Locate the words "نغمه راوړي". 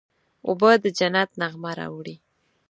1.41-2.15